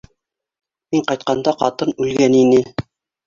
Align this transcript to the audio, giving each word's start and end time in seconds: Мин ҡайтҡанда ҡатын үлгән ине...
Мин 0.95 1.03
ҡайтҡанда 1.11 1.53
ҡатын 1.59 1.93
үлгән 2.05 2.39
ине... 2.41 2.63